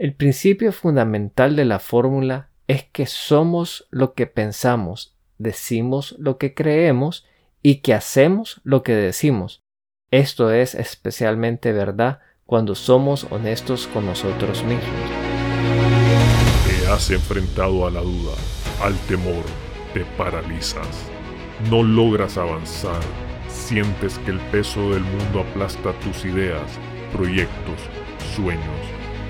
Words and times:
El 0.00 0.14
principio 0.14 0.72
fundamental 0.72 1.56
de 1.56 1.66
la 1.66 1.78
fórmula 1.78 2.48
es 2.68 2.84
que 2.84 3.04
somos 3.04 3.86
lo 3.90 4.14
que 4.14 4.26
pensamos, 4.26 5.14
decimos 5.36 6.16
lo 6.18 6.38
que 6.38 6.54
creemos 6.54 7.26
y 7.62 7.82
que 7.82 7.92
hacemos 7.92 8.62
lo 8.64 8.82
que 8.82 8.94
decimos. 8.94 9.60
Esto 10.10 10.52
es 10.52 10.74
especialmente 10.74 11.72
verdad 11.72 12.20
cuando 12.46 12.74
somos 12.74 13.26
honestos 13.28 13.88
con 13.88 14.06
nosotros 14.06 14.64
mismos. 14.64 15.10
Te 16.66 16.86
has 16.90 17.10
enfrentado 17.10 17.86
a 17.86 17.90
la 17.90 18.00
duda, 18.00 18.32
al 18.80 18.96
temor, 19.00 19.44
te 19.92 20.06
paralizas. 20.16 21.10
No 21.68 21.82
logras 21.82 22.38
avanzar, 22.38 23.02
sientes 23.48 24.18
que 24.20 24.30
el 24.30 24.40
peso 24.50 24.92
del 24.92 25.02
mundo 25.02 25.40
aplasta 25.40 25.92
tus 26.00 26.24
ideas, 26.24 26.78
proyectos, 27.12 27.78
sueños. 28.34 28.99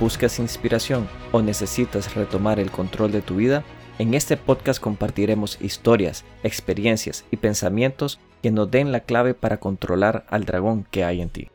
buscas 0.00 0.38
inspiración 0.38 1.06
o 1.30 1.42
necesitas 1.42 2.14
retomar 2.14 2.58
el 2.58 2.70
control 2.70 3.12
de 3.12 3.20
tu 3.20 3.36
vida, 3.36 3.62
en 3.98 4.14
este 4.14 4.38
podcast 4.38 4.80
compartiremos 4.80 5.60
historias, 5.60 6.24
experiencias 6.42 7.26
y 7.30 7.36
pensamientos 7.36 8.18
que 8.42 8.50
nos 8.50 8.70
den 8.70 8.92
la 8.92 9.00
clave 9.00 9.34
para 9.34 9.58
controlar 9.58 10.24
al 10.30 10.46
dragón 10.46 10.86
que 10.90 11.04
hay 11.04 11.20
en 11.20 11.28
ti. 11.28 11.50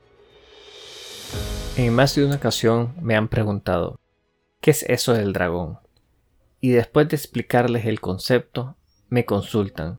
En 1.75 1.93
más 1.93 2.15
de 2.15 2.23
una 2.23 2.35
ocasión 2.35 2.93
me 3.02 3.15
han 3.15 3.29
preguntado, 3.29 3.99
¿qué 4.61 4.71
es 4.71 4.83
eso 4.83 5.13
del 5.13 5.33
dragón? 5.33 5.80
Y 6.61 6.69
después 6.69 7.09
de 7.09 7.15
explicarles 7.15 7.85
el 7.85 7.99
concepto, 7.99 8.77
me 9.09 9.25
consultan, 9.25 9.97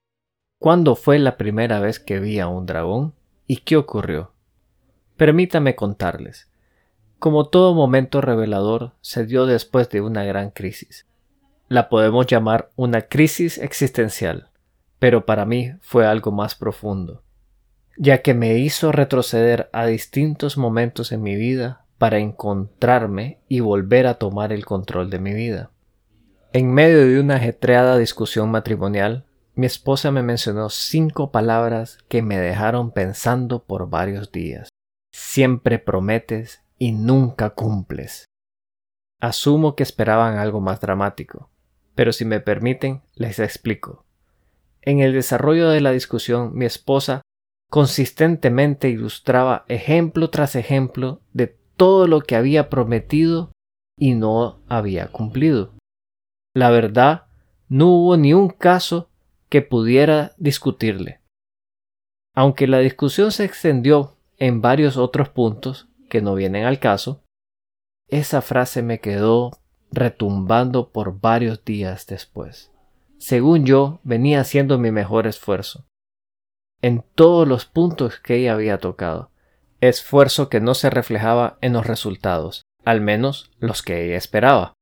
¿cuándo 0.60 0.94
fue 0.94 1.18
la 1.18 1.36
primera 1.36 1.80
vez 1.80 1.98
que 1.98 2.20
vi 2.20 2.38
a 2.38 2.46
un 2.46 2.64
dragón? 2.64 3.14
¿Y 3.48 3.58
qué 3.58 3.76
ocurrió? 3.76 4.32
Permítame 5.16 5.74
contarles. 5.74 6.48
Como 7.18 7.48
todo 7.48 7.74
momento 7.74 8.20
revelador, 8.20 8.92
se 9.00 9.26
dio 9.26 9.46
después 9.46 9.88
de 9.90 10.00
una 10.00 10.24
gran 10.24 10.50
crisis 10.50 11.06
la 11.68 11.88
podemos 11.88 12.26
llamar 12.26 12.70
una 12.76 13.02
crisis 13.02 13.58
existencial, 13.58 14.50
pero 14.98 15.26
para 15.26 15.44
mí 15.44 15.72
fue 15.80 16.06
algo 16.06 16.30
más 16.30 16.54
profundo, 16.54 17.22
ya 17.96 18.22
que 18.22 18.34
me 18.34 18.58
hizo 18.58 18.92
retroceder 18.92 19.68
a 19.72 19.86
distintos 19.86 20.56
momentos 20.56 21.12
en 21.12 21.22
mi 21.22 21.34
vida 21.34 21.84
para 21.98 22.18
encontrarme 22.18 23.40
y 23.48 23.60
volver 23.60 24.06
a 24.06 24.14
tomar 24.14 24.52
el 24.52 24.64
control 24.64 25.10
de 25.10 25.18
mi 25.18 25.34
vida. 25.34 25.70
En 26.52 26.72
medio 26.72 27.04
de 27.06 27.20
una 27.20 27.36
ajetreada 27.36 27.98
discusión 27.98 28.50
matrimonial, 28.50 29.24
mi 29.54 29.66
esposa 29.66 30.10
me 30.10 30.22
mencionó 30.22 30.68
cinco 30.68 31.32
palabras 31.32 31.98
que 32.08 32.22
me 32.22 32.38
dejaron 32.38 32.92
pensando 32.92 33.64
por 33.64 33.88
varios 33.88 34.30
días. 34.30 34.68
Siempre 35.12 35.78
prometes 35.78 36.62
y 36.78 36.92
nunca 36.92 37.50
cumples. 37.50 38.26
Asumo 39.20 39.74
que 39.74 39.82
esperaban 39.82 40.36
algo 40.36 40.60
más 40.60 40.80
dramático, 40.80 41.50
pero 41.94 42.12
si 42.12 42.24
me 42.24 42.40
permiten, 42.40 43.02
les 43.14 43.38
explico. 43.38 44.04
En 44.82 45.00
el 45.00 45.12
desarrollo 45.12 45.68
de 45.68 45.80
la 45.80 45.90
discusión, 45.90 46.54
mi 46.54 46.66
esposa 46.66 47.22
consistentemente 47.70 48.88
ilustraba 48.88 49.64
ejemplo 49.68 50.30
tras 50.30 50.54
ejemplo 50.54 51.22
de 51.32 51.56
todo 51.76 52.06
lo 52.06 52.20
que 52.20 52.36
había 52.36 52.68
prometido 52.68 53.52
y 53.98 54.14
no 54.14 54.60
había 54.68 55.08
cumplido. 55.08 55.74
La 56.54 56.70
verdad, 56.70 57.26
no 57.68 57.88
hubo 57.88 58.16
ni 58.16 58.32
un 58.32 58.48
caso 58.48 59.10
que 59.48 59.62
pudiera 59.62 60.32
discutirle. 60.36 61.20
Aunque 62.34 62.66
la 62.66 62.78
discusión 62.78 63.32
se 63.32 63.44
extendió 63.44 64.16
en 64.38 64.60
varios 64.60 64.96
otros 64.96 65.30
puntos 65.30 65.88
que 66.16 66.22
no 66.22 66.34
vienen 66.34 66.64
al 66.64 66.78
caso, 66.78 67.26
esa 68.08 68.40
frase 68.40 68.82
me 68.82 69.00
quedó 69.00 69.50
retumbando 69.92 70.90
por 70.90 71.20
varios 71.20 71.62
días 71.62 72.06
después. 72.06 72.72
Según 73.18 73.66
yo, 73.66 74.00
venía 74.02 74.40
haciendo 74.40 74.78
mi 74.78 74.90
mejor 74.90 75.26
esfuerzo. 75.26 75.86
En 76.80 77.04
todos 77.14 77.46
los 77.46 77.66
puntos 77.66 78.18
que 78.18 78.36
ella 78.36 78.54
había 78.54 78.78
tocado. 78.78 79.30
Esfuerzo 79.82 80.48
que 80.48 80.58
no 80.58 80.72
se 80.72 80.88
reflejaba 80.88 81.58
en 81.60 81.74
los 81.74 81.86
resultados, 81.86 82.62
al 82.82 83.02
menos 83.02 83.50
los 83.58 83.82
que 83.82 84.06
ella 84.06 84.16
esperaba. 84.16 84.72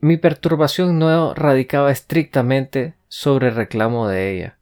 Mi 0.00 0.16
perturbación 0.16 0.98
no 0.98 1.34
radicaba 1.34 1.92
estrictamente 1.92 2.96
sobre 3.06 3.50
el 3.50 3.54
reclamo 3.54 4.08
de 4.08 4.34
ella, 4.34 4.58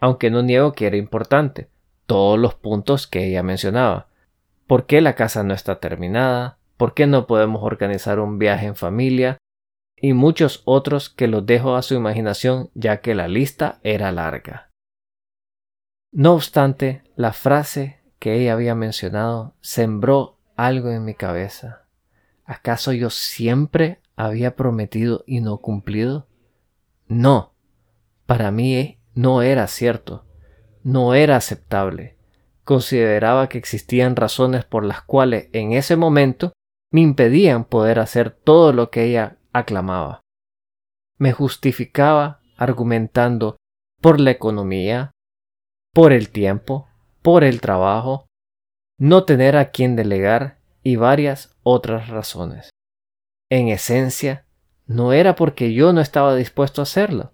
aunque 0.00 0.30
no 0.30 0.40
niego 0.40 0.72
que 0.72 0.86
era 0.86 0.96
importante, 0.96 1.68
todos 2.06 2.38
los 2.38 2.54
puntos 2.54 3.06
que 3.06 3.26
ella 3.26 3.42
mencionaba. 3.42 4.09
¿Por 4.70 4.86
qué 4.86 5.00
la 5.00 5.16
casa 5.16 5.42
no 5.42 5.52
está 5.52 5.80
terminada? 5.80 6.60
¿Por 6.76 6.94
qué 6.94 7.08
no 7.08 7.26
podemos 7.26 7.64
organizar 7.64 8.20
un 8.20 8.38
viaje 8.38 8.66
en 8.66 8.76
familia? 8.76 9.36
Y 9.96 10.12
muchos 10.12 10.62
otros 10.64 11.10
que 11.10 11.26
los 11.26 11.44
dejo 11.44 11.74
a 11.74 11.82
su 11.82 11.94
imaginación 11.94 12.70
ya 12.74 13.00
que 13.00 13.16
la 13.16 13.26
lista 13.26 13.80
era 13.82 14.12
larga. 14.12 14.70
No 16.12 16.34
obstante, 16.34 17.02
la 17.16 17.32
frase 17.32 17.98
que 18.20 18.34
ella 18.34 18.52
había 18.52 18.76
mencionado 18.76 19.56
sembró 19.60 20.38
algo 20.54 20.92
en 20.92 21.04
mi 21.04 21.14
cabeza. 21.14 21.86
¿Acaso 22.44 22.92
yo 22.92 23.10
siempre 23.10 23.98
había 24.14 24.54
prometido 24.54 25.24
y 25.26 25.40
no 25.40 25.58
cumplido? 25.58 26.28
No, 27.08 27.54
para 28.24 28.52
mí 28.52 29.00
no 29.14 29.42
era 29.42 29.66
cierto, 29.66 30.26
no 30.84 31.14
era 31.14 31.34
aceptable. 31.34 32.19
Consideraba 32.64 33.48
que 33.48 33.58
existían 33.58 34.16
razones 34.16 34.64
por 34.64 34.84
las 34.84 35.02
cuales 35.02 35.48
en 35.52 35.72
ese 35.72 35.96
momento 35.96 36.52
me 36.92 37.00
impedían 37.00 37.64
poder 37.64 37.98
hacer 37.98 38.30
todo 38.30 38.72
lo 38.72 38.90
que 38.90 39.04
ella 39.04 39.38
aclamaba. 39.52 40.20
Me 41.18 41.32
justificaba 41.32 42.40
argumentando 42.56 43.56
por 44.00 44.20
la 44.20 44.30
economía, 44.30 45.12
por 45.94 46.12
el 46.12 46.30
tiempo, 46.30 46.88
por 47.22 47.44
el 47.44 47.60
trabajo, 47.60 48.26
no 48.98 49.24
tener 49.24 49.56
a 49.56 49.70
quien 49.70 49.96
delegar 49.96 50.58
y 50.82 50.96
varias 50.96 51.56
otras 51.62 52.08
razones. 52.08 52.70
En 53.50 53.68
esencia, 53.68 54.46
no 54.86 55.12
era 55.12 55.36
porque 55.36 55.72
yo 55.72 55.92
no 55.92 56.00
estaba 56.00 56.34
dispuesto 56.34 56.82
a 56.82 56.84
hacerlo, 56.84 57.32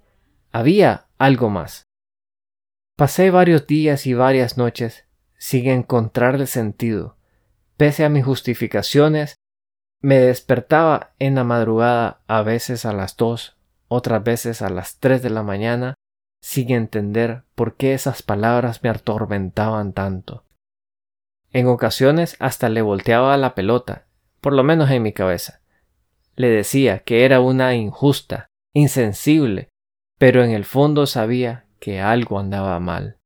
había 0.53 1.09
algo 1.19 1.51
más. 1.51 1.85
Pasé 2.97 3.31
varios 3.31 3.67
días 3.67 4.07
y 4.07 4.15
varias 4.15 4.57
noches 4.57 5.06
sin 5.47 5.69
encontrarle 5.69 6.49
sentido, 6.49 7.19
pese 7.77 8.05
a 8.05 8.09
mis 8.09 8.25
justificaciones 8.25 9.37
me 10.03 10.19
despertaba 10.19 11.15
en 11.21 11.37
la 11.37 11.45
madrugada 11.45 12.21
a 12.27 12.43
veces 12.43 12.85
a 12.85 12.93
las 12.93 13.17
dos, 13.17 13.57
otras 13.87 14.25
veces 14.25 14.61
a 14.61 14.71
las 14.71 14.99
tres 14.99 15.23
de 15.23 15.31
la 15.31 15.45
mañana, 15.45 15.95
sin 16.43 16.73
entender 16.73 17.45
por 17.55 17.77
qué 17.77 17.95
esas 17.95 18.25
palabras 18.25 18.83
me 18.83 18.89
atormentaban 18.89 19.93
tanto. 19.93 20.43
En 21.53 21.69
ocasiones 21.69 22.35
hasta 22.41 22.69
le 22.69 22.83
volteaba 22.83 23.37
la 23.37 23.55
pelota, 23.55 24.09
por 24.41 24.53
lo 24.53 24.65
menos 24.65 24.91
en 24.91 25.05
mi 25.05 25.13
cabeza. 25.13 25.61
Le 26.35 26.49
decía 26.49 27.05
que 27.05 27.25
era 27.25 27.39
una 27.39 27.77
injusta, 27.77 28.49
insensible, 28.75 29.69
pero 30.19 30.43
en 30.43 30.51
el 30.51 30.65
fondo 30.65 31.07
sabía 31.07 31.67
que 31.79 32.01
algo 32.01 32.41
andaba 32.41 32.81
mal. 32.81 33.21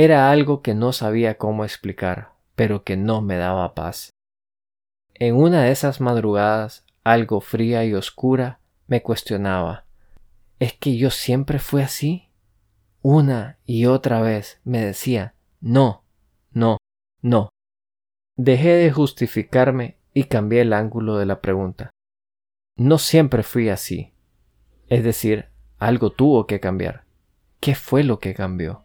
Era 0.00 0.30
algo 0.30 0.62
que 0.62 0.76
no 0.76 0.92
sabía 0.92 1.38
cómo 1.38 1.64
explicar, 1.64 2.30
pero 2.54 2.84
que 2.84 2.96
no 2.96 3.20
me 3.20 3.36
daba 3.36 3.74
paz. 3.74 4.10
En 5.14 5.34
una 5.34 5.64
de 5.64 5.72
esas 5.72 6.00
madrugadas, 6.00 6.86
algo 7.02 7.40
fría 7.40 7.84
y 7.84 7.94
oscura, 7.94 8.60
me 8.86 9.02
cuestionaba 9.02 9.86
¿Es 10.60 10.74
que 10.74 10.96
yo 10.96 11.10
siempre 11.10 11.58
fui 11.58 11.82
así? 11.82 12.28
Una 13.02 13.58
y 13.66 13.86
otra 13.86 14.20
vez 14.20 14.60
me 14.62 14.84
decía 14.84 15.34
no, 15.60 16.04
no, 16.52 16.78
no. 17.20 17.48
Dejé 18.36 18.74
de 18.74 18.92
justificarme 18.92 19.96
y 20.14 20.24
cambié 20.24 20.60
el 20.60 20.74
ángulo 20.74 21.18
de 21.18 21.26
la 21.26 21.40
pregunta. 21.40 21.90
No 22.76 22.98
siempre 22.98 23.42
fui 23.42 23.68
así. 23.68 24.12
Es 24.86 25.02
decir, 25.02 25.48
algo 25.76 26.12
tuvo 26.12 26.46
que 26.46 26.60
cambiar. 26.60 27.02
¿Qué 27.58 27.74
fue 27.74 28.04
lo 28.04 28.20
que 28.20 28.32
cambió? 28.32 28.84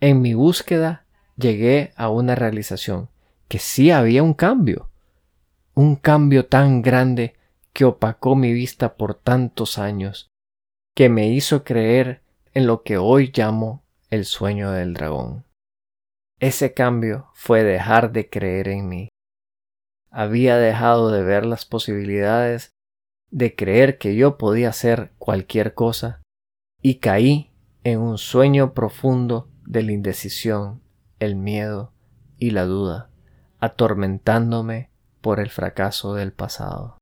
En 0.00 0.20
mi 0.22 0.34
búsqueda 0.34 1.04
llegué 1.36 1.92
a 1.96 2.08
una 2.08 2.34
realización 2.34 3.08
que 3.48 3.58
sí 3.58 3.90
había 3.90 4.22
un 4.22 4.34
cambio 4.34 4.88
un 5.78 5.94
cambio 5.94 6.46
tan 6.46 6.82
grande 6.82 7.36
que 7.72 7.84
opacó 7.84 8.34
mi 8.34 8.52
vista 8.52 8.96
por 8.96 9.14
tantos 9.14 9.78
años, 9.78 10.28
que 10.96 11.08
me 11.08 11.28
hizo 11.28 11.62
creer 11.62 12.20
en 12.52 12.66
lo 12.66 12.82
que 12.82 12.98
hoy 12.98 13.30
llamo 13.32 13.84
el 14.10 14.24
sueño 14.24 14.72
del 14.72 14.92
dragón. 14.92 15.44
Ese 16.40 16.74
cambio 16.74 17.28
fue 17.34 17.62
dejar 17.62 18.10
de 18.10 18.28
creer 18.28 18.66
en 18.66 18.88
mí. 18.88 19.08
Había 20.10 20.56
dejado 20.56 21.12
de 21.12 21.22
ver 21.22 21.46
las 21.46 21.64
posibilidades, 21.64 22.72
de 23.30 23.54
creer 23.54 23.98
que 23.98 24.16
yo 24.16 24.36
podía 24.36 24.70
hacer 24.70 25.12
cualquier 25.16 25.74
cosa, 25.74 26.22
y 26.82 26.96
caí 26.96 27.52
en 27.84 28.00
un 28.00 28.18
sueño 28.18 28.74
profundo 28.74 29.47
de 29.68 29.82
la 29.82 29.92
indecisión, 29.92 30.80
el 31.20 31.36
miedo 31.36 31.92
y 32.38 32.50
la 32.50 32.64
duda, 32.64 33.10
atormentándome 33.60 34.88
por 35.20 35.40
el 35.40 35.50
fracaso 35.50 36.14
del 36.14 36.32
pasado. 36.32 36.96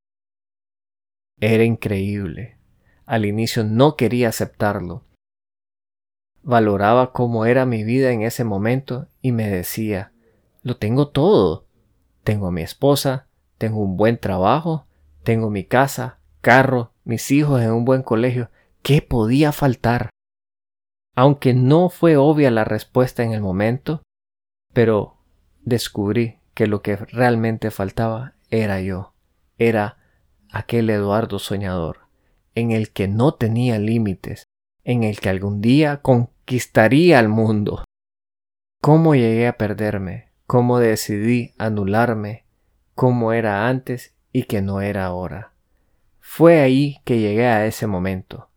Era 1.41 1.63
increíble. 1.63 2.59
Al 3.05 3.25
inicio 3.25 3.63
no 3.63 3.95
quería 3.95 4.31
aceptarlo. 4.31 5.05
Valoraba 6.43 7.13
cómo 7.13 7.47
era 7.47 7.67
mi 7.67 7.85
vida 7.85 8.11
en 8.11 8.23
ese 8.23 8.43
momento 8.43 9.07
y 9.23 9.31
me 9.31 9.49
decía, 9.49 10.13
lo 10.63 10.77
tengo 10.77 11.09
todo. 11.09 11.67
Tengo 12.25 12.49
a 12.49 12.53
mi 12.53 12.63
esposa, 12.63 13.29
tengo 13.59 13.81
un 13.81 13.97
buen 13.97 14.19
trabajo, 14.19 14.87
tengo 15.23 15.51
mi 15.51 15.63
casa, 15.63 16.19
carro, 16.41 16.93
mis 17.05 17.31
hijos 17.31 17.63
en 17.63 17.71
un 17.71 17.85
buen 17.85 18.03
colegio. 18.03 18.51
¿Qué 18.83 19.03
podía 19.03 19.53
faltar? 19.53 20.11
Aunque 21.17 21.55
no 21.55 21.89
fue 21.89 22.19
obvia 22.19 22.51
la 22.51 22.65
respuesta 22.65 23.23
en 23.23 23.33
el 23.33 23.41
momento, 23.41 24.03
pero 24.75 25.17
descubrí 25.63 26.39
que 26.53 26.67
lo 26.67 26.83
que 26.83 26.97
realmente 26.97 27.71
faltaba 27.71 28.35
era 28.51 28.83
yo, 28.83 29.15
era 29.57 29.97
aquel 30.53 30.91
Eduardo 30.91 31.39
soñador, 31.39 32.01
en 32.55 32.71
el 32.71 32.93
que 32.93 33.09
no 33.09 33.33
tenía 33.33 33.79
límites, 33.79 34.45
en 34.85 35.05
el 35.05 35.19
que 35.19 35.31
algún 35.31 35.63
día 35.63 36.03
conquistaría 36.03 37.19
al 37.19 37.31
mundo. 37.31 37.85
¿Cómo 38.83 39.15
llegué 39.15 39.49
a 39.49 39.57
perderme? 39.57 40.33
¿Cómo 40.47 40.79
decidí 40.79 41.55
anularme? 41.57 42.45
¿Cómo 42.95 43.33
era 43.33 43.69
antes 43.69 44.15
y 44.33 44.45
que 44.45 44.61
no 44.61 44.83
era 44.83 45.07
ahora? 45.07 45.55
Fue 46.21 46.61
ahí 46.61 47.01
que 47.05 47.19
llegué 47.19 47.47
a 47.47 47.67
ese 47.67 47.87
momento. 47.87 48.51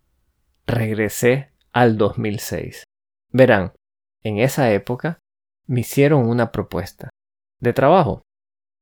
Regresé 0.68 1.50
al 1.71 1.98
2006. 1.98 2.83
Verán, 3.31 3.74
en 4.24 4.39
esa 4.39 4.71
época 4.71 5.19
me 5.68 5.81
hicieron 5.81 6.27
una 6.27 6.51
propuesta 6.51 7.10
de 7.60 7.74
trabajo. 7.74 8.24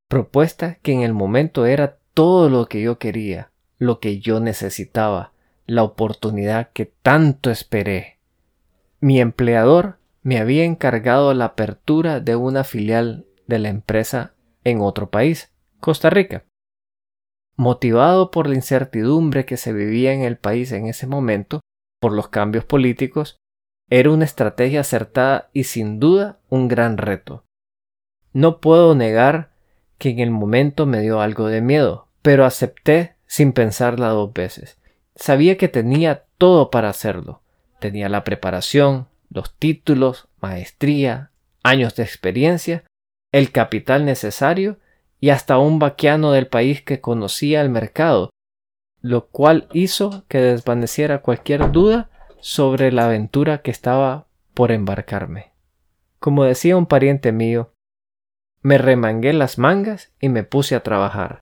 Propuesta 0.10 0.76
que 0.76 0.94
en 0.94 1.02
el 1.02 1.14
momento 1.14 1.66
era 1.66 2.00
todo 2.14 2.50
lo 2.50 2.68
que 2.68 2.82
yo 2.82 2.98
quería, 2.98 3.52
lo 3.78 4.00
que 4.00 4.20
yo 4.20 4.40
necesitaba, 4.40 5.34
la 5.66 5.84
oportunidad 5.84 6.72
que 6.72 6.86
tanto 6.86 7.52
esperé. 7.52 8.20
Mi 9.00 9.20
empleador 9.20 10.00
me 10.24 10.40
había 10.40 10.64
encargado 10.64 11.34
la 11.34 11.46
apertura 11.46 12.20
de 12.20 12.36
una 12.36 12.64
filial 12.64 13.28
de 13.48 13.60
la 13.60 13.70
empresa 13.70 14.34
en 14.64 14.82
otro 14.82 15.10
país, 15.10 15.54
Costa 15.80 16.10
Rica. 16.10 16.46
Motivado 17.56 18.32
por 18.32 18.48
la 18.48 18.56
incertidumbre 18.56 19.46
que 19.46 19.58
se 19.58 19.74
vivía 19.74 20.14
en 20.14 20.22
el 20.22 20.38
país 20.38 20.72
en 20.72 20.88
ese 20.88 21.08
momento, 21.08 21.62
por 22.00 22.14
los 22.14 22.30
cambios 22.30 22.66
políticos, 22.66 23.38
era 23.90 24.12
una 24.12 24.26
estrategia 24.26 24.82
acertada 24.82 25.50
y 25.54 25.64
sin 25.64 26.00
duda 26.00 26.40
un 26.50 26.68
gran 26.68 26.98
reto. 26.98 27.44
No 28.34 28.60
puedo 28.60 28.96
negar 28.96 29.52
que 29.98 30.10
en 30.10 30.20
el 30.20 30.32
momento 30.32 30.86
me 30.86 31.02
dio 31.02 31.22
algo 31.22 31.48
de 31.48 31.62
miedo, 31.62 32.08
pero 32.22 32.46
acepté 32.46 33.16
sin 33.26 33.54
pensarla 33.54 34.10
dos 34.10 34.34
veces. 34.34 34.78
Sabía 35.16 35.58
que 35.58 35.68
tenía 35.68 36.26
todo 36.38 36.70
para 36.70 36.90
hacerlo. 36.90 37.42
Tenía 37.80 38.10
la 38.10 38.24
preparación, 38.24 39.08
los 39.30 39.56
títulos, 39.56 40.28
maestría, 40.40 41.32
años 41.64 41.96
de 41.96 42.04
experiencia, 42.04 42.84
el 43.32 43.52
capital 43.52 44.06
necesario 44.06 44.78
y 45.20 45.30
hasta 45.30 45.58
un 45.58 45.80
vaquiano 45.80 46.32
del 46.32 46.48
país 46.48 46.82
que 46.82 47.02
conocía 47.02 47.62
el 47.62 47.70
mercado, 47.70 48.30
lo 49.02 49.28
cual 49.28 49.68
hizo 49.74 50.26
que 50.28 50.40
desvaneciera 50.40 51.22
cualquier 51.22 51.72
duda 51.72 52.10
sobre 52.40 52.92
la 52.92 53.06
aventura 53.06 53.62
que 53.62 53.72
estaba 53.72 54.28
por 54.54 54.72
embarcarme. 54.72 55.52
Como 56.20 56.44
decía 56.44 56.78
un 56.78 56.88
pariente 56.88 57.32
mío, 57.32 57.72
me 58.62 58.78
remangué 58.78 59.34
las 59.34 59.58
mangas 59.58 60.14
y 60.20 60.30
me 60.30 60.44
puse 60.44 60.76
a 60.76 60.84
trabajar. 60.84 61.40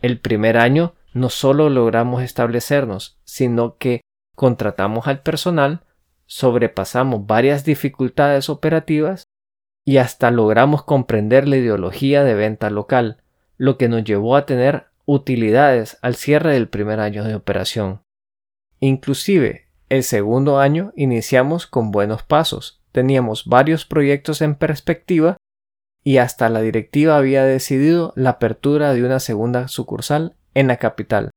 El 0.00 0.20
primer 0.20 0.56
año 0.56 0.94
no 1.12 1.28
solo 1.28 1.68
logramos 1.70 2.22
establecernos, 2.22 3.18
sino 3.24 3.76
que 3.76 4.00
contratamos 4.34 5.06
al 5.06 5.22
personal, 5.22 5.84
sobrepasamos 6.26 7.26
varias 7.26 7.64
dificultades 7.64 8.48
operativas 8.48 9.24
y 9.84 9.98
hasta 9.98 10.30
logramos 10.30 10.82
comprender 10.82 11.46
la 11.46 11.56
ideología 11.56 12.24
de 12.24 12.34
venta 12.34 12.68
local, 12.70 13.22
lo 13.56 13.78
que 13.78 13.88
nos 13.88 14.04
llevó 14.04 14.36
a 14.36 14.44
tener 14.44 14.86
utilidades 15.06 15.98
al 16.02 16.16
cierre 16.16 16.52
del 16.52 16.68
primer 16.68 17.00
año 17.00 17.24
de 17.24 17.34
operación. 17.34 18.02
Inclusive, 18.80 19.68
el 19.88 20.02
segundo 20.02 20.58
año 20.58 20.92
iniciamos 20.96 21.66
con 21.66 21.92
buenos 21.92 22.22
pasos, 22.24 22.82
teníamos 22.92 23.46
varios 23.46 23.84
proyectos 23.84 24.42
en 24.42 24.56
perspectiva 24.56 25.36
y 26.02 26.18
hasta 26.18 26.48
la 26.48 26.60
directiva 26.60 27.16
había 27.16 27.44
decidido 27.44 28.12
la 28.16 28.30
apertura 28.30 28.92
de 28.94 29.04
una 29.04 29.20
segunda 29.20 29.68
sucursal 29.68 30.36
en 30.54 30.66
la 30.68 30.76
capital. 30.76 31.30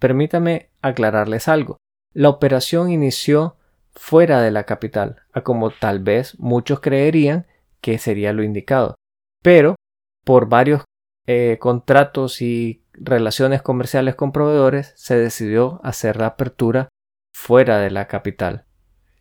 Permítame 0.00 0.70
aclararles 0.80 1.48
algo. 1.48 1.76
La 2.14 2.28
operación 2.28 2.90
inició 2.90 3.56
fuera 3.92 4.40
de 4.40 4.50
la 4.50 4.64
capital, 4.64 5.22
a 5.32 5.42
como 5.42 5.70
tal 5.70 6.00
vez 6.00 6.38
muchos 6.38 6.80
creerían 6.80 7.46
que 7.80 7.98
sería 7.98 8.32
lo 8.32 8.42
indicado. 8.42 8.94
Pero, 9.42 9.76
por 10.24 10.48
varios 10.48 10.84
eh, 11.30 11.58
contratos 11.60 12.40
y 12.40 12.82
relaciones 12.94 13.60
comerciales 13.60 14.14
con 14.14 14.32
proveedores, 14.32 14.94
se 14.96 15.14
decidió 15.14 15.78
hacer 15.84 16.16
la 16.16 16.28
apertura 16.28 16.88
fuera 17.34 17.80
de 17.80 17.90
la 17.90 18.08
capital. 18.08 18.64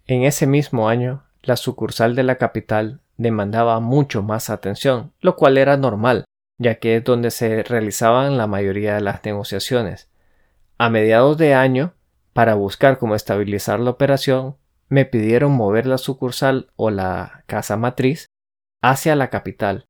En 0.05 0.23
ese 0.23 0.47
mismo 0.47 0.87
año, 0.87 1.25
la 1.41 1.57
sucursal 1.57 2.15
de 2.15 2.23
la 2.23 2.37
capital 2.37 3.01
demandaba 3.17 3.81
mucho 3.81 4.23
más 4.23 4.49
atención, 4.49 5.11
lo 5.19 5.35
cual 5.35 5.57
era 5.57 5.75
normal, 5.75 6.23
ya 6.57 6.75
que 6.75 6.95
es 6.95 7.03
donde 7.03 7.29
se 7.29 7.61
realizaban 7.63 8.37
la 8.37 8.47
mayoría 8.47 8.95
de 8.95 9.01
las 9.01 9.25
negociaciones. 9.25 10.09
A 10.77 10.89
mediados 10.89 11.37
de 11.37 11.55
año, 11.55 11.93
para 12.31 12.55
buscar 12.55 12.99
cómo 12.99 13.15
estabilizar 13.15 13.81
la 13.81 13.89
operación, 13.89 14.55
me 14.87 15.03
pidieron 15.03 15.51
mover 15.51 15.85
la 15.85 15.97
sucursal 15.97 16.71
o 16.77 16.89
la 16.89 17.43
casa 17.47 17.75
matriz 17.75 18.27
hacia 18.81 19.17
la 19.17 19.29
capital. 19.29 19.87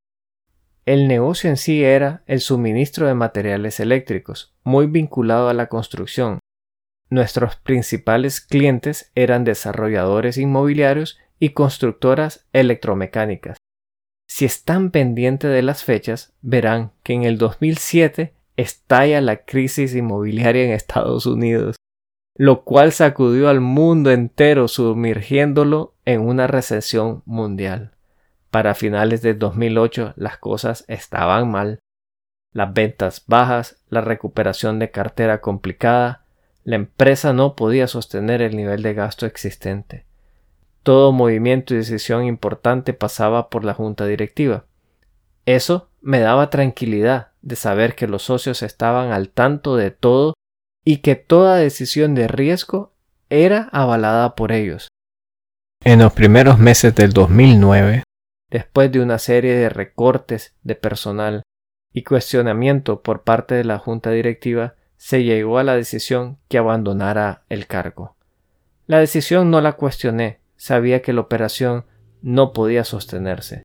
El 0.87 1.09
negocio 1.09 1.49
en 1.49 1.57
sí 1.57 1.83
era 1.83 2.23
el 2.27 2.39
suministro 2.39 3.07
de 3.07 3.13
materiales 3.13 3.81
eléctricos, 3.81 4.53
muy 4.63 4.87
vinculado 4.87 5.49
a 5.49 5.53
la 5.53 5.67
construcción. 5.67 6.39
Nuestros 7.09 7.57
principales 7.57 8.39
clientes 8.39 9.11
eran 9.13 9.43
desarrolladores 9.43 10.37
inmobiliarios 10.37 11.19
y 11.39 11.49
constructoras 11.49 12.47
electromecánicas. 12.53 13.57
Si 14.29 14.45
están 14.45 14.91
pendientes 14.91 15.51
de 15.51 15.61
las 15.61 15.83
fechas, 15.83 16.33
verán 16.41 16.93
que 17.03 17.11
en 17.11 17.23
el 17.23 17.37
2007 17.37 18.33
estalla 18.55 19.19
la 19.19 19.43
crisis 19.43 19.93
inmobiliaria 19.93 20.63
en 20.63 20.71
Estados 20.71 21.25
Unidos, 21.25 21.75
lo 22.37 22.63
cual 22.63 22.93
sacudió 22.93 23.49
al 23.49 23.59
mundo 23.59 24.09
entero 24.09 24.69
sumergiéndolo 24.69 25.95
en 26.05 26.21
una 26.21 26.47
recesión 26.47 27.23
mundial. 27.25 27.96
Para 28.51 28.75
finales 28.75 29.21
de 29.21 29.33
2008 29.33 30.13
las 30.15 30.37
cosas 30.37 30.85
estaban 30.87 31.51
mal. 31.51 31.79
Las 32.53 32.73
ventas 32.73 33.23
bajas, 33.27 33.83
la 33.89 34.01
recuperación 34.01 34.79
de 34.79 34.89
cartera 34.91 35.41
complicada, 35.41 36.25
la 36.63 36.75
empresa 36.75 37.33
no 37.33 37.55
podía 37.55 37.87
sostener 37.87 38.41
el 38.41 38.55
nivel 38.55 38.83
de 38.83 38.93
gasto 38.93 39.25
existente. 39.25 40.05
Todo 40.83 41.11
movimiento 41.11 41.73
y 41.73 41.77
decisión 41.77 42.25
importante 42.25 42.93
pasaba 42.93 43.49
por 43.49 43.65
la 43.65 43.73
junta 43.73 44.05
directiva. 44.05 44.65
Eso 45.45 45.89
me 46.01 46.19
daba 46.19 46.49
tranquilidad 46.49 47.29
de 47.41 47.55
saber 47.55 47.95
que 47.95 48.07
los 48.07 48.23
socios 48.23 48.63
estaban 48.63 49.11
al 49.11 49.29
tanto 49.29 49.75
de 49.75 49.91
todo 49.91 50.33
y 50.85 50.97
que 50.97 51.15
toda 51.15 51.57
decisión 51.57 52.15
de 52.15 52.27
riesgo 52.27 52.93
era 53.29 53.69
avalada 53.71 54.35
por 54.35 54.51
ellos. 54.51 54.87
En 55.83 55.99
los 55.99 56.13
primeros 56.13 56.59
meses 56.59 56.95
del 56.95 57.13
2009, 57.13 58.03
después 58.49 58.91
de 58.91 59.01
una 59.01 59.19
serie 59.19 59.55
de 59.55 59.69
recortes 59.69 60.55
de 60.63 60.75
personal 60.75 61.43
y 61.93 62.03
cuestionamiento 62.03 63.01
por 63.01 63.23
parte 63.23 63.55
de 63.55 63.63
la 63.63 63.79
junta 63.79 64.11
directiva, 64.11 64.75
se 64.97 65.23
llegó 65.23 65.57
a 65.57 65.63
la 65.63 65.75
decisión 65.75 66.37
que 66.47 66.57
abandonara 66.57 67.43
el 67.49 67.67
cargo. 67.67 68.15
La 68.85 68.99
decisión 68.99 69.51
no 69.51 69.61
la 69.61 69.73
cuestioné, 69.73 70.39
sabía 70.55 71.01
que 71.01 71.13
la 71.13 71.21
operación 71.21 71.85
no 72.21 72.53
podía 72.53 72.83
sostenerse. 72.83 73.63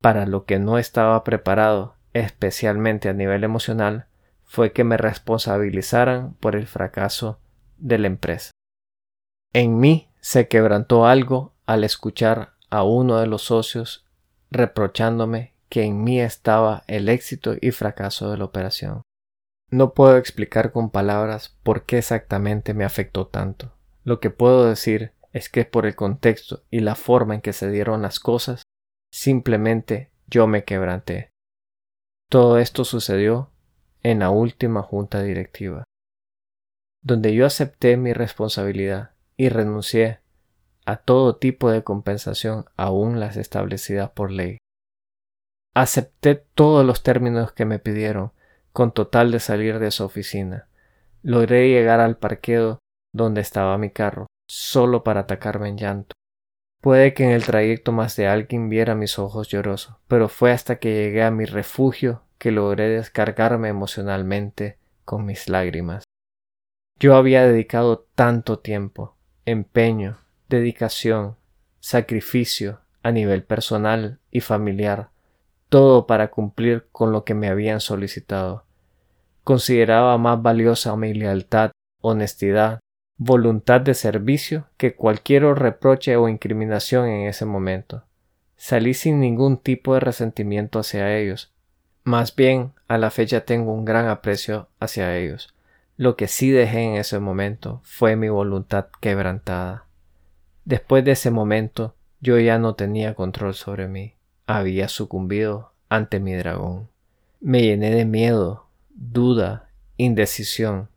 Para 0.00 0.26
lo 0.26 0.44
que 0.44 0.58
no 0.58 0.78
estaba 0.78 1.22
preparado, 1.24 1.96
especialmente 2.12 3.08
a 3.08 3.12
nivel 3.12 3.44
emocional, 3.44 4.06
fue 4.44 4.72
que 4.72 4.82
me 4.82 4.96
responsabilizaran 4.96 6.34
por 6.34 6.56
el 6.56 6.66
fracaso 6.66 7.40
de 7.78 7.98
la 7.98 8.06
empresa. 8.08 8.50
En 9.52 9.78
mí 9.78 10.10
se 10.20 10.48
quebrantó 10.48 11.06
algo 11.06 11.54
al 11.66 11.84
escuchar 11.84 12.54
a 12.70 12.84
uno 12.84 13.18
de 13.18 13.26
los 13.26 13.42
socios 13.42 14.06
reprochándome 14.50 15.54
que 15.68 15.84
en 15.84 16.02
mí 16.02 16.20
estaba 16.20 16.82
el 16.86 17.08
éxito 17.08 17.54
y 17.60 17.70
fracaso 17.70 18.30
de 18.30 18.38
la 18.38 18.44
operación. 18.44 19.02
No 19.70 19.94
puedo 19.94 20.16
explicar 20.16 20.72
con 20.72 20.90
palabras 20.90 21.56
por 21.62 21.84
qué 21.84 21.98
exactamente 21.98 22.74
me 22.74 22.84
afectó 22.84 23.28
tanto. 23.28 23.72
Lo 24.02 24.18
que 24.18 24.30
puedo 24.30 24.66
decir 24.66 25.12
es 25.32 25.48
que 25.48 25.64
por 25.64 25.86
el 25.86 25.94
contexto 25.94 26.64
y 26.70 26.80
la 26.80 26.96
forma 26.96 27.36
en 27.36 27.40
que 27.40 27.52
se 27.52 27.70
dieron 27.70 28.02
las 28.02 28.18
cosas, 28.18 28.64
simplemente 29.12 30.10
yo 30.26 30.46
me 30.48 30.64
quebranté. 30.64 31.30
Todo 32.28 32.58
esto 32.58 32.84
sucedió 32.84 33.50
en 34.02 34.20
la 34.20 34.30
última 34.30 34.82
junta 34.82 35.22
directiva, 35.22 35.84
donde 37.02 37.34
yo 37.34 37.46
acepté 37.46 37.96
mi 37.96 38.12
responsabilidad 38.12 39.12
y 39.36 39.48
renuncié 39.48 40.19
a 40.90 40.96
todo 40.96 41.36
tipo 41.36 41.70
de 41.70 41.84
compensación, 41.84 42.64
aún 42.76 43.20
las 43.20 43.36
establecidas 43.36 44.10
por 44.10 44.30
ley. 44.30 44.58
Acepté 45.74 46.34
todos 46.34 46.84
los 46.84 47.02
términos 47.02 47.52
que 47.52 47.64
me 47.64 47.78
pidieron, 47.78 48.32
con 48.72 48.92
total 48.92 49.30
de 49.30 49.40
salir 49.40 49.78
de 49.78 49.90
su 49.90 50.04
oficina. 50.04 50.68
Logré 51.22 51.68
llegar 51.68 52.00
al 52.00 52.16
parqueo 52.16 52.80
donde 53.12 53.40
estaba 53.40 53.78
mi 53.78 53.90
carro, 53.90 54.26
solo 54.48 55.04
para 55.04 55.20
atacarme 55.20 55.68
en 55.68 55.78
llanto. 55.78 56.14
Puede 56.80 57.14
que 57.14 57.24
en 57.24 57.30
el 57.30 57.44
trayecto 57.44 57.92
más 57.92 58.16
de 58.16 58.26
alguien 58.26 58.68
viera 58.68 58.94
mis 58.94 59.18
ojos 59.18 59.48
llorosos, 59.48 59.96
pero 60.08 60.28
fue 60.28 60.50
hasta 60.50 60.78
que 60.78 60.92
llegué 60.92 61.22
a 61.22 61.30
mi 61.30 61.44
refugio 61.44 62.22
que 62.38 62.50
logré 62.50 62.88
descargarme 62.88 63.68
emocionalmente 63.68 64.78
con 65.04 65.26
mis 65.26 65.48
lágrimas. 65.48 66.04
Yo 66.98 67.16
había 67.16 67.46
dedicado 67.46 68.08
tanto 68.14 68.58
tiempo, 68.58 69.16
empeño, 69.44 70.18
dedicación, 70.50 71.36
sacrificio 71.80 72.80
a 73.02 73.10
nivel 73.10 73.42
personal 73.42 74.18
y 74.30 74.40
familiar 74.40 75.08
todo 75.70 76.06
para 76.06 76.30
cumplir 76.30 76.88
con 76.92 77.12
lo 77.12 77.24
que 77.24 77.32
me 77.32 77.48
habían 77.48 77.80
solicitado. 77.80 78.64
Consideraba 79.44 80.18
más 80.18 80.42
valiosa 80.42 80.94
mi 80.96 81.14
lealtad, 81.14 81.70
honestidad, 82.02 82.80
voluntad 83.16 83.80
de 83.80 83.94
servicio 83.94 84.66
que 84.76 84.94
cualquier 84.94 85.44
reproche 85.44 86.16
o 86.16 86.28
incriminación 86.28 87.08
en 87.08 87.28
ese 87.28 87.46
momento. 87.46 88.04
Salí 88.56 88.92
sin 88.92 89.20
ningún 89.20 89.56
tipo 89.56 89.94
de 89.94 90.00
resentimiento 90.00 90.80
hacia 90.80 91.16
ellos. 91.16 91.52
Más 92.02 92.34
bien, 92.34 92.72
a 92.88 92.98
la 92.98 93.10
fecha 93.10 93.44
tengo 93.44 93.72
un 93.72 93.84
gran 93.84 94.08
aprecio 94.08 94.68
hacia 94.80 95.16
ellos. 95.16 95.54
Lo 95.96 96.16
que 96.16 96.28
sí 96.28 96.50
dejé 96.50 96.82
en 96.82 96.94
ese 96.96 97.20
momento 97.20 97.80
fue 97.84 98.16
mi 98.16 98.28
voluntad 98.28 98.88
quebrantada. 99.00 99.84
Después 100.70 101.04
de 101.04 101.10
ese 101.10 101.32
momento, 101.32 101.96
yo 102.20 102.38
ya 102.38 102.56
no 102.60 102.76
tenía 102.76 103.16
control 103.16 103.54
sobre 103.54 103.88
mí 103.88 104.14
había 104.46 104.86
sucumbido 104.86 105.72
ante 105.88 106.20
mi 106.20 106.34
dragón. 106.34 106.88
Me 107.40 107.60
llené 107.62 107.90
de 107.90 108.04
miedo, 108.04 108.68
duda, 108.90 109.68
indecisión. 109.96 110.88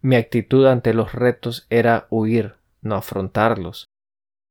Mi 0.00 0.16
actitud 0.16 0.66
ante 0.66 0.92
los 0.92 1.12
retos 1.12 1.68
era 1.70 2.08
huir, 2.10 2.56
no 2.80 2.96
afrontarlos. 2.96 3.86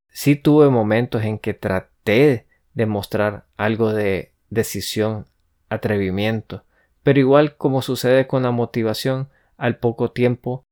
Sí 0.08 0.38
tuve 0.38 0.70
momentos 0.70 1.24
en 1.24 1.38
que 1.38 1.54
traté 1.54 2.48
de 2.74 2.86
mostrar 2.86 3.44
algo 3.58 3.92
de 3.92 4.32
decisión, 4.50 5.26
atrevimiento, 5.68 6.64
pero 7.04 7.20
igual 7.20 7.58
como 7.58 7.82
sucede 7.82 8.26
con 8.26 8.44
la 8.44 8.52
motivación, 8.52 9.28
al 9.58 9.80
poco 9.80 10.12
tiempo 10.12 10.64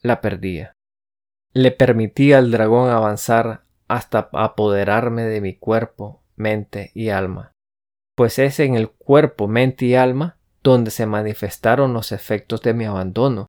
la 0.00 0.22
perdía. 0.22 0.72
Le 1.54 1.70
permití 1.70 2.32
al 2.32 2.50
dragón 2.50 2.90
avanzar 2.90 3.64
hasta 3.88 4.30
apoderarme 4.32 5.24
de 5.24 5.40
mi 5.40 5.54
cuerpo 5.54 6.22
mente 6.36 6.90
y 6.94 7.10
alma, 7.10 7.52
pues 8.16 8.38
es 8.38 8.58
en 8.60 8.74
el 8.74 8.90
cuerpo, 8.90 9.48
mente 9.48 9.86
y 9.86 9.94
alma 9.94 10.38
donde 10.62 10.90
se 10.90 11.06
manifestaron 11.06 11.92
los 11.92 12.12
efectos 12.12 12.62
de 12.62 12.74
mi 12.74 12.84
abandono. 12.84 13.46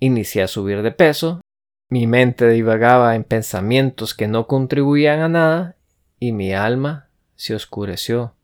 Inicié 0.00 0.42
a 0.42 0.48
subir 0.48 0.82
de 0.82 0.90
peso, 0.90 1.40
mi 1.88 2.06
mente 2.06 2.48
divagaba 2.48 3.14
en 3.14 3.24
pensamientos 3.24 4.14
que 4.14 4.26
no 4.26 4.46
contribuían 4.46 5.20
a 5.20 5.28
nada 5.28 5.76
y 6.18 6.32
mi 6.32 6.52
alma 6.52 7.08
se 7.36 7.54
oscureció 7.54 8.34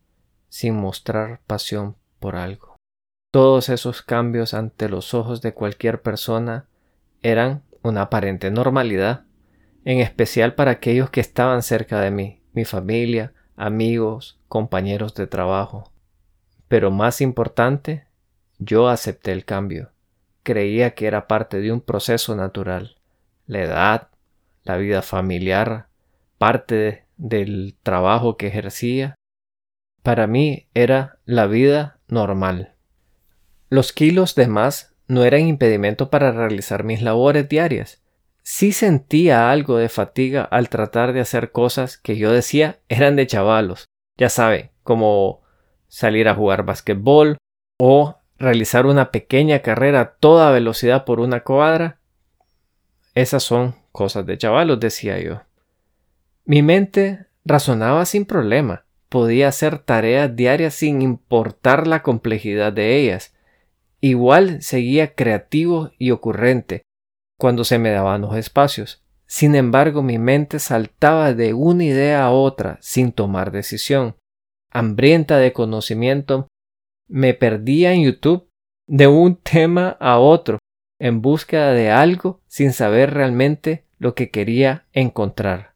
sin 0.49 0.77
mostrar 0.77 1.41
pasión 1.47 1.97
por 2.21 2.37
algo. 2.37 2.77
Todos 3.33 3.71
esos 3.71 4.03
cambios 4.03 4.53
ante 4.53 4.89
los 4.89 5.15
ojos 5.15 5.41
de 5.41 5.55
cualquier 5.55 6.03
persona 6.03 6.67
eran 7.23 7.63
una 7.83 8.03
aparente 8.03 8.51
normalidad, 8.51 9.25
en 9.85 9.99
especial 9.99 10.55
para 10.55 10.73
aquellos 10.73 11.11
que 11.11 11.21
estaban 11.21 11.63
cerca 11.63 12.01
de 12.01 12.11
mí, 12.11 12.43
mi 12.53 12.65
familia, 12.65 13.33
amigos, 13.57 14.41
compañeros 14.49 15.15
de 15.15 15.27
trabajo. 15.27 15.93
Pero 16.69 16.91
más 16.91 17.21
importante, 17.21 18.07
yo 18.59 18.89
acepté 18.89 19.33
el 19.33 19.45
cambio. 19.45 19.91
Creía 20.43 20.95
que 20.95 21.07
era 21.07 21.27
parte 21.27 21.61
de 21.61 21.73
un 21.73 21.81
proceso 21.81 22.35
natural. 22.37 22.97
La 23.47 23.61
edad, 23.63 24.09
la 24.63 24.77
vida 24.77 25.03
familiar, 25.03 25.89
parte 26.39 27.07
del 27.17 27.77
trabajo 27.83 28.37
que 28.37 28.49
ejercía. 28.49 29.15
Para 30.03 30.27
mí 30.27 30.69
era 30.75 31.19
la 31.25 31.47
vida 31.47 32.01
normal. 32.09 32.75
Los 33.69 33.93
kilos 33.93 34.35
de 34.35 34.49
más 34.49 34.92
no 35.13 35.25
eran 35.25 35.43
impedimento 35.43 36.11
para 36.11 36.33
realizar 36.33 36.85
mis 36.85 37.03
labores 37.03 37.49
diarias 37.49 38.03
sí 38.43 38.73
sentía 38.73 39.51
algo 39.51 39.77
de 39.77 39.89
fatiga 39.89 40.43
al 40.43 40.69
tratar 40.69 41.13
de 41.13 41.21
hacer 41.21 41.53
cosas 41.53 41.97
que 41.97 42.17
yo 42.17 42.33
decía 42.33 42.81
eran 42.89 43.17
de 43.17 43.27
chavalos. 43.27 43.87
Ya 44.17 44.29
sabe, 44.29 44.73
como 44.83 45.43
salir 45.89 46.29
a 46.29 46.35
jugar 46.35 46.65
basquetbol 46.65 47.39
o 47.79 48.19
realizar 48.39 48.87
una 48.87 49.11
pequeña 49.11 49.61
carrera 49.61 50.01
a 50.01 50.11
toda 50.15 50.51
velocidad 50.51 51.05
por 51.05 51.21
una 51.21 51.41
cuadra. 51.41 52.01
Esas 53.15 53.43
son 53.43 53.77
cosas 53.93 54.27
de 54.27 54.39
chavalos, 54.39 54.81
decía 54.81 55.19
yo. 55.19 55.43
Mi 56.45 56.63
mente 56.63 57.27
razonaba 57.45 58.05
sin 58.05 58.25
problema. 58.25 58.85
Podía 59.09 59.49
hacer 59.49 59.79
tareas 59.79 60.35
diarias 60.35 60.75
sin 60.75 61.03
importar 61.03 61.87
la 61.87 62.03
complejidad 62.03 62.73
de 62.73 62.97
ellas. 62.97 63.32
Igual 64.05 64.63
seguía 64.63 65.15
creativo 65.15 65.93
y 65.97 66.11
ocurrente, 66.11 66.83
cuando 67.39 67.63
se 67.63 67.79
me 67.79 67.91
daban 67.91 68.23
los 68.23 68.37
espacios. 68.37 69.05
Sin 69.27 69.55
embargo, 69.55 70.03
mi 70.03 70.19
mente 70.19 70.59
saltaba 70.59 71.35
de 71.35 71.55
una 71.55 71.85
idea 71.85 72.25
a 72.25 72.31
otra 72.33 72.79
sin 72.81 73.13
tomar 73.13 73.53
decisión. 73.53 74.17
Hambrienta 74.73 75.39
de 75.39 75.53
conocimiento, 75.53 76.49
me 77.07 77.33
perdía 77.33 77.93
en 77.93 78.03
YouTube 78.03 78.49
de 78.89 79.07
un 79.07 79.37
tema 79.43 79.97
a 80.01 80.19
otro, 80.19 80.59
en 80.99 81.23
búsqueda 81.23 81.73
de 81.73 81.91
algo 81.91 82.41
sin 82.49 82.73
saber 82.73 83.15
realmente 83.15 83.85
lo 83.99 84.17
que 84.17 84.31
quería 84.31 84.87
encontrar. 84.93 85.75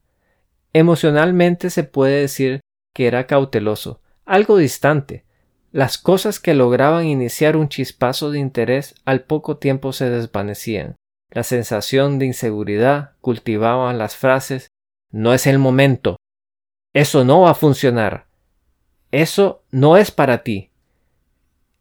Emocionalmente 0.73 1.71
se 1.71 1.85
puede 1.85 2.23
decir 2.23 2.61
que 2.93 3.07
era 3.07 3.29
cauteloso, 3.29 4.01
algo 4.25 4.57
distante. 4.57 5.26
Las 5.73 5.99
cosas 5.99 6.41
que 6.41 6.55
lograban 6.55 7.07
iniciar 7.07 7.57
un 7.57 7.69
chispazo 7.69 8.31
de 8.31 8.39
interés 8.39 8.95
al 9.05 9.25
poco 9.25 9.59
tiempo 9.59 9.93
se 9.93 10.09
desvanecían. 10.09 10.97
La 11.31 11.43
sensación 11.43 12.19
de 12.19 12.27
inseguridad 12.27 13.13
cultivaba 13.21 13.93
las 13.93 14.17
frases 14.17 14.69
no 15.13 15.35
es 15.35 15.47
el 15.47 15.59
momento. 15.59 16.17
Eso 16.95 17.25
no 17.25 17.43
va 17.43 17.51
a 17.51 17.55
funcionar. 17.55 18.27
Eso 19.11 19.65
no 19.71 19.97
es 19.97 20.11
para 20.11 20.43
ti. 20.43 20.71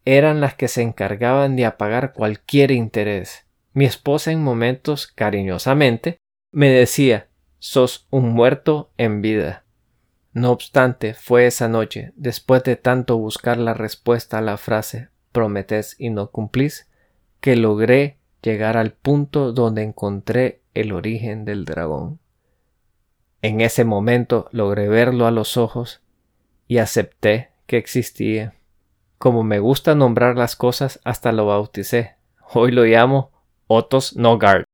Eran 0.03 0.41
las 0.41 0.55
que 0.55 0.67
se 0.67 0.81
encargaban 0.81 1.55
de 1.55 1.65
apagar 1.65 2.13
cualquier 2.13 2.71
interés. 2.71 3.45
Mi 3.73 3.85
esposa 3.85 4.31
en 4.31 4.43
momentos 4.43 5.07
cariñosamente 5.07 6.17
me 6.51 6.69
decía 6.69 7.27
sos 7.59 8.07
un 8.11 8.29
muerto 8.29 8.91
en 8.97 9.21
vida. 9.21 9.64
No 10.35 10.51
obstante, 10.51 11.13
fue 11.13 11.47
esa 11.47 11.69
noche, 11.69 12.11
después 12.17 12.61
de 12.65 12.75
tanto 12.75 13.17
buscar 13.17 13.55
la 13.55 13.73
respuesta 13.73 14.37
a 14.37 14.41
la 14.41 14.57
frase 14.57 15.07
prometés 15.31 15.95
y 15.97 16.09
no 16.09 16.29
cumplís, 16.29 16.89
que 17.39 17.55
logré 17.55 18.17
llegar 18.41 18.75
al 18.75 18.91
punto 18.91 19.53
donde 19.53 19.81
encontré 19.81 20.61
el 20.73 20.91
origen 20.91 21.45
del 21.45 21.63
dragón. 21.63 22.19
En 23.41 23.61
ese 23.61 23.85
momento 23.85 24.49
logré 24.51 24.89
verlo 24.89 25.25
a 25.25 25.31
los 25.31 25.55
ojos 25.55 26.01
y 26.67 26.79
acepté 26.79 27.51
que 27.65 27.77
existía. 27.77 28.55
Como 29.17 29.41
me 29.41 29.59
gusta 29.59 29.95
nombrar 29.95 30.35
las 30.35 30.57
cosas, 30.57 30.99
hasta 31.05 31.31
lo 31.31 31.45
bauticé. 31.45 32.15
Hoy 32.53 32.71
lo 32.71 32.83
llamo 32.83 33.31
Otos 33.67 34.17
Nogard. 34.17 34.65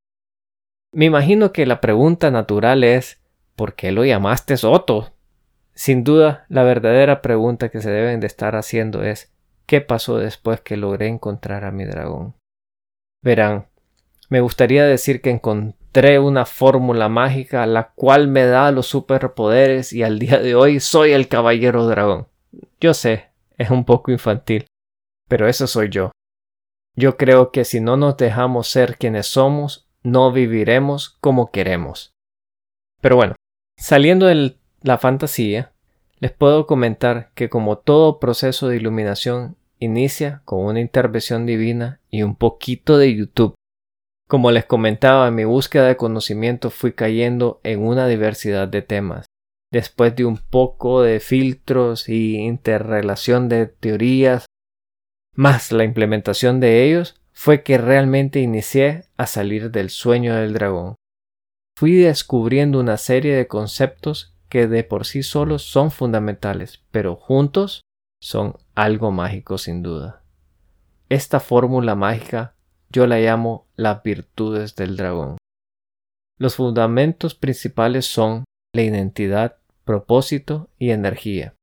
Me 0.92 1.06
imagino 1.06 1.54
que 1.54 1.68
la 1.68 1.82
pregunta 1.82 2.32
natural 2.32 2.84
es 2.84 3.22
¿por 3.56 3.76
qué 3.76 3.92
lo 3.92 4.04
llamaste 4.04 4.56
Otto? 4.64 5.14
Sin 5.84 6.04
duda, 6.04 6.46
la 6.48 6.62
verdadera 6.62 7.24
pregunta 7.24 7.70
que 7.70 7.82
se 7.82 7.90
deben 7.90 8.20
de 8.20 8.28
estar 8.28 8.56
haciendo 8.56 9.02
es 9.02 9.34
¿qué 9.66 9.82
pasó 9.82 10.20
después 10.20 10.62
que 10.62 10.78
logré 10.78 11.08
encontrar 11.08 11.64
a 11.64 11.72
mi 11.72 11.86
dragón? 11.86 12.36
Verán, 13.24 13.66
me 14.30 14.42
gustaría 14.42 14.86
decir 14.86 15.24
que 15.24 15.32
encontré 15.32 16.20
una 16.20 16.46
fórmula 16.46 17.10
mágica 17.10 17.66
la 17.66 17.94
cual 17.94 18.28
me 18.28 18.46
da 18.46 18.72
los 18.72 18.86
superpoderes 18.86 19.92
y 19.92 20.04
al 20.04 20.20
día 20.20 20.38
de 20.38 20.54
hoy 20.54 20.80
soy 20.80 21.14
el 21.14 21.28
caballero 21.28 21.88
dragón. 21.88 22.28
Yo 22.80 22.94
sé, 22.94 23.32
es 23.58 23.72
un 23.72 23.84
poco 23.84 24.12
infantil, 24.12 24.68
pero 25.28 25.48
eso 25.48 25.66
soy 25.66 25.90
yo. 25.90 26.12
Yo 26.96 27.18
creo 27.18 27.52
que 27.52 27.66
si 27.66 27.80
no 27.80 27.98
nos 27.98 28.18
dejamos 28.18 28.68
ser 28.68 28.98
quienes 29.00 29.26
somos, 29.26 29.90
no 30.04 30.32
viviremos 30.32 31.18
como 31.22 31.50
queremos. 31.50 32.14
Pero 33.02 33.16
bueno, 33.16 33.34
saliendo 33.80 34.28
de 34.28 34.61
la 34.82 34.98
fantasía, 34.98 35.72
les 36.20 36.32
puedo 36.32 36.68
comentar 36.68 37.32
que 37.34 37.50
como 37.50 37.78
todo 37.78 38.20
proceso 38.20 38.68
de 38.68 38.78
iluminación 38.78 39.58
inicia 39.80 40.42
con 40.46 40.66
una 40.66 40.80
intervención 40.80 41.46
divina 41.46 42.00
y 42.10 42.22
un 42.24 42.36
poquito 42.36 42.98
de 42.98 43.16
YouTube. 43.16 43.56
Como 44.28 44.52
les 44.52 44.66
comentaba, 44.66 45.28
en 45.28 45.36
mi 45.36 45.44
búsqueda 45.44 45.88
de 45.88 45.98
conocimiento 45.98 46.70
fui 46.70 46.94
cayendo 46.94 47.60
en 47.64 47.82
una 47.82 48.08
diversidad 48.08 48.68
de 48.68 48.82
temas. 48.82 49.26
Después 49.72 50.16
de 50.16 50.26
un 50.26 50.38
poco 50.38 51.02
de 51.02 51.20
filtros 51.20 52.08
y 52.08 52.36
interrelación 52.36 53.50
de 53.50 53.68
teorías, 53.68 54.46
más 55.36 55.72
la 55.72 55.84
implementación 55.84 56.60
de 56.60 56.84
ellos, 56.86 57.16
fue 57.32 57.64
que 57.64 57.78
realmente 57.78 58.40
inicié 58.40 59.06
a 59.18 59.26
salir 59.26 59.72
del 59.72 59.90
sueño 59.90 60.36
del 60.36 60.54
dragón. 60.54 60.96
Fui 61.76 61.94
descubriendo 61.96 62.80
una 62.80 62.98
serie 62.98 63.36
de 63.36 63.48
conceptos 63.48 64.31
que 64.52 64.68
de 64.68 64.84
por 64.84 65.06
sí 65.06 65.24
solos 65.24 65.64
son 65.64 65.92
fundamentales, 65.92 66.84
pero 66.92 67.16
juntos 67.16 67.86
son 68.22 68.58
algo 68.76 69.10
mágico 69.10 69.58
sin 69.58 69.82
duda. 69.82 70.24
Esta 71.08 71.40
fórmula 71.40 71.96
mágica 71.96 72.54
yo 72.90 73.08
la 73.08 73.20
llamo 73.20 73.70
las 73.78 74.04
virtudes 74.04 74.76
del 74.76 74.98
dragón. 74.98 75.38
Los 76.38 76.56
fundamentos 76.56 77.34
principales 77.34 78.06
son 78.06 78.44
la 78.74 78.82
identidad, 78.82 79.56
propósito 79.86 80.70
y 80.78 80.90
energía. 80.90 81.56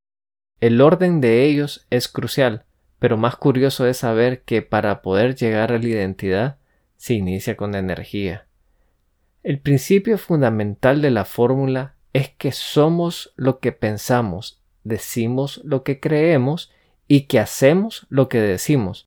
El 0.59 0.81
orden 0.81 1.21
de 1.21 1.45
ellos 1.45 1.87
es 1.91 2.09
crucial, 2.09 2.65
pero 2.99 3.19
más 3.19 3.37
curioso 3.37 3.87
es 3.87 3.99
saber 3.99 4.45
que 4.45 4.63
para 4.63 5.03
poder 5.03 5.35
llegar 5.35 5.73
a 5.73 5.79
la 5.79 5.87
identidad 5.87 6.57
se 6.97 7.13
inicia 7.13 7.55
con 7.55 7.73
la 7.73 7.81
energía. 7.81 8.47
El 9.43 9.61
principio 9.61 10.17
fundamental 10.17 11.03
de 11.03 11.11
la 11.11 11.27
fórmula 11.27 11.98
es 12.19 12.31
que 12.31 12.51
somos 12.51 13.33
lo 13.37 13.61
que 13.61 13.71
pensamos, 13.71 14.61
decimos 14.83 15.61
lo 15.63 15.85
que 15.85 16.01
creemos 16.01 16.73
y 17.07 17.23
que 17.29 17.39
hacemos 17.39 18.09
lo 18.11 18.29
que 18.29 18.41
decimos. 18.41 19.07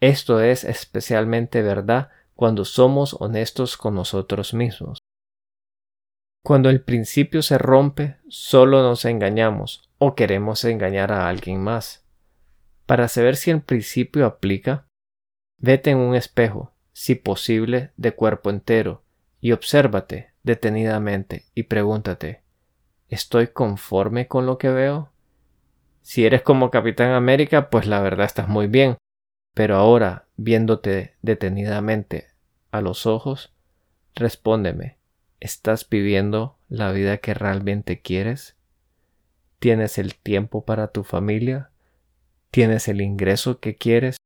Esto 0.00 0.40
es 0.40 0.62
especialmente 0.62 1.60
verdad 1.60 2.10
cuando 2.36 2.64
somos 2.64 3.16
honestos 3.18 3.76
con 3.76 3.96
nosotros 3.96 4.54
mismos. 4.54 4.98
Cuando 6.44 6.70
el 6.70 6.82
principio 6.82 7.42
se 7.42 7.58
rompe, 7.58 8.18
solo 8.28 8.80
nos 8.82 9.04
engañamos 9.06 9.90
o 9.98 10.14
queremos 10.14 10.64
engañar 10.64 11.10
a 11.10 11.28
alguien 11.28 11.60
más. 11.60 12.06
Para 12.86 13.08
saber 13.08 13.34
si 13.34 13.50
el 13.50 13.62
principio 13.62 14.24
aplica, 14.24 14.86
vete 15.58 15.90
en 15.90 15.98
un 15.98 16.14
espejo, 16.14 16.72
si 16.92 17.16
posible 17.16 17.90
de 17.96 18.12
cuerpo 18.12 18.50
entero, 18.50 19.02
y 19.40 19.50
obsérvate 19.50 20.32
detenidamente 20.44 21.46
y 21.54 21.64
pregúntate, 21.64 22.41
¿estoy 23.12 23.48
conforme 23.48 24.26
con 24.26 24.46
lo 24.46 24.56
que 24.56 24.70
veo? 24.70 25.12
Si 26.00 26.24
eres 26.24 26.40
como 26.40 26.70
Capitán 26.70 27.10
América, 27.10 27.68
pues 27.68 27.86
la 27.86 28.00
verdad 28.00 28.24
estás 28.24 28.48
muy 28.48 28.68
bien, 28.68 28.96
pero 29.52 29.76
ahora, 29.76 30.28
viéndote 30.36 31.14
detenidamente 31.20 32.28
a 32.70 32.80
los 32.80 33.04
ojos, 33.04 33.52
respóndeme, 34.14 34.96
¿estás 35.40 35.86
viviendo 35.90 36.56
la 36.70 36.90
vida 36.90 37.18
que 37.18 37.34
realmente 37.34 38.00
quieres? 38.00 38.56
¿Tienes 39.58 39.98
el 39.98 40.14
tiempo 40.14 40.64
para 40.64 40.88
tu 40.88 41.04
familia? 41.04 41.70
¿Tienes 42.50 42.88
el 42.88 43.02
ingreso 43.02 43.60
que 43.60 43.76
quieres? 43.76 44.16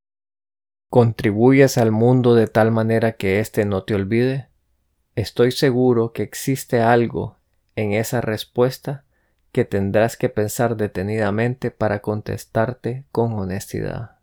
¿Contribuyes 0.91 1.77
al 1.77 1.91
mundo 1.91 2.37
de 2.37 2.47
tal 2.47 2.71
manera 2.71 3.17
que 3.17 3.41
éste 3.41 3.65
no 3.65 3.83
te 3.83 3.97
olvide? 3.97 4.49
Estoy 5.17 5.51
seguro 5.51 6.13
que 6.13 6.23
existe 6.23 6.81
algo 6.81 7.37
en 7.77 7.93
esa 7.93 8.21
respuesta 8.21 9.05
que 9.53 9.65
tendrás 9.65 10.17
que 10.17 10.29
pensar 10.29 10.77
detenidamente 10.77 11.71
para 11.71 12.01
contestarte 12.01 13.07
con 13.13 13.35
honestidad, 13.35 14.19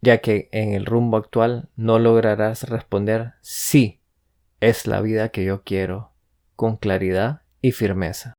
ya 0.00 0.18
que 0.18 0.48
en 0.52 0.72
el 0.72 0.86
rumbo 0.86 1.16
actual 1.16 1.68
no 1.76 1.98
lograrás 1.98 2.68
responder 2.68 3.34
sí, 3.40 4.00
es 4.60 4.86
la 4.86 5.00
vida 5.00 5.28
que 5.28 5.44
yo 5.44 5.62
quiero, 5.62 6.12
con 6.56 6.76
claridad 6.76 7.42
y 7.60 7.72
firmeza. 7.72 8.34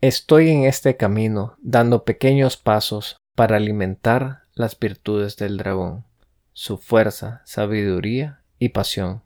Estoy 0.00 0.50
en 0.50 0.64
este 0.64 0.96
camino 0.96 1.56
dando 1.60 2.04
pequeños 2.04 2.56
pasos 2.56 3.16
para 3.34 3.56
alimentar 3.56 4.42
las 4.54 4.78
virtudes 4.78 5.36
del 5.36 5.56
dragón, 5.56 6.04
su 6.52 6.78
fuerza, 6.78 7.42
sabiduría 7.44 8.42
y 8.58 8.70
pasión. 8.70 9.22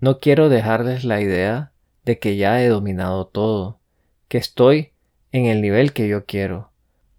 No 0.00 0.18
quiero 0.18 0.48
dejarles 0.48 1.04
la 1.04 1.20
idea 1.20 1.71
de 2.04 2.18
que 2.18 2.36
ya 2.36 2.62
he 2.62 2.68
dominado 2.68 3.26
todo, 3.26 3.78
que 4.28 4.38
estoy 4.38 4.92
en 5.30 5.46
el 5.46 5.60
nivel 5.62 5.92
que 5.92 6.08
yo 6.08 6.24
quiero. 6.26 6.70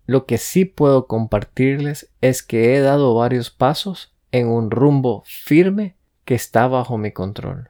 Lo 0.06 0.26
que 0.26 0.38
sí 0.38 0.66
puedo 0.66 1.08
compartirles 1.08 2.12
es 2.22 2.44
que 2.44 2.76
he 2.76 2.82
dado 2.82 3.16
varios 3.16 3.50
pasos 3.50 4.14
en 4.32 4.48
un 4.48 4.72
rumbo 4.72 5.24
firme 5.26 5.96
que 6.26 6.36
está 6.36 6.68
bajo 6.68 6.98
mi 6.98 7.12
control. 7.12 7.70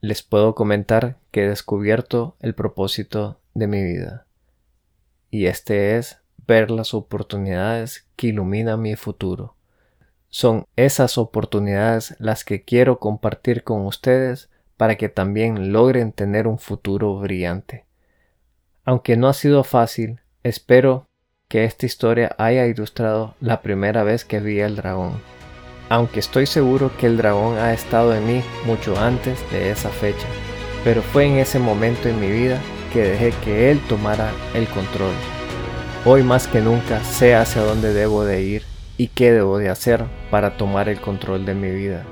Les 0.00 0.22
puedo 0.22 0.54
comentar 0.54 1.18
que 1.30 1.44
he 1.44 1.48
descubierto 1.48 2.36
el 2.40 2.54
propósito 2.54 3.40
de 3.54 3.66
mi 3.66 3.82
vida. 3.82 4.26
Y 5.30 5.46
este 5.46 5.96
es 5.96 6.20
ver 6.46 6.70
las 6.70 6.94
oportunidades 6.94 8.06
que 8.16 8.28
iluminan 8.28 8.80
mi 8.80 8.96
futuro. 8.96 9.56
Son 10.30 10.66
esas 10.76 11.18
oportunidades 11.18 12.14
las 12.18 12.44
que 12.44 12.62
quiero 12.62 12.98
compartir 12.98 13.64
con 13.64 13.86
ustedes 13.86 14.50
para 14.78 14.96
que 14.96 15.10
también 15.10 15.72
logren 15.72 16.12
tener 16.12 16.46
un 16.46 16.58
futuro 16.58 17.18
brillante. 17.18 17.84
Aunque 18.86 19.18
no 19.18 19.28
ha 19.28 19.34
sido 19.34 19.62
fácil, 19.62 20.20
espero 20.42 21.08
que 21.48 21.64
esta 21.64 21.84
historia 21.84 22.34
haya 22.38 22.66
ilustrado 22.66 23.34
la 23.40 23.60
primera 23.60 24.04
vez 24.04 24.24
que 24.24 24.40
vi 24.40 24.62
al 24.62 24.76
dragón. 24.76 25.20
Aunque 25.90 26.20
estoy 26.20 26.46
seguro 26.46 26.90
que 26.96 27.04
el 27.04 27.18
dragón 27.18 27.58
ha 27.58 27.74
estado 27.74 28.14
en 28.14 28.26
mí 28.26 28.42
mucho 28.64 28.98
antes 28.98 29.38
de 29.50 29.70
esa 29.70 29.90
fecha, 29.90 30.26
pero 30.82 31.02
fue 31.02 31.26
en 31.26 31.36
ese 31.36 31.58
momento 31.58 32.08
en 32.08 32.18
mi 32.18 32.30
vida 32.30 32.58
que 32.90 33.02
dejé 33.02 33.32
que 33.44 33.70
él 33.70 33.78
tomara 33.86 34.32
el 34.54 34.66
control 34.68 35.12
Hoy 36.04 36.22
más 36.22 36.46
que 36.46 36.60
nunca 36.60 37.02
sé 37.02 37.34
hacia 37.34 37.60
dónde 37.62 37.92
debo 37.92 38.24
de 38.24 38.40
ir 38.42 38.62
y 38.96 39.08
qué 39.08 39.32
debo 39.32 39.58
de 39.58 39.68
hacer 39.68 40.04
para 40.30 40.56
tomar 40.56 40.88
el 40.88 41.00
control 41.00 41.44
de 41.44 41.54
mi 41.54 41.70
vida. 41.70 42.04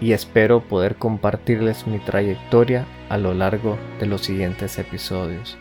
Y 0.00 0.12
espero 0.12 0.60
poder 0.60 0.96
compartirles 0.96 1.86
mi 1.86 1.98
trayectoria 1.98 2.86
a 3.08 3.18
lo 3.18 3.34
largo 3.34 3.76
de 3.98 4.06
los 4.06 4.22
siguientes 4.22 4.78
episodios. 4.78 5.58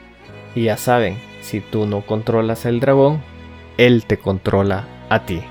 Y 0.56 0.65
ya 0.65 0.78
saben, 0.78 1.17
si 1.41 1.60
tú 1.60 1.86
no 1.86 2.02
controlas 2.06 2.65
el 2.65 2.80
dragón, 2.80 3.21
él 3.78 4.06
te 4.06 4.17
controla 4.17 4.86
a 5.10 5.26
ti. 5.26 5.41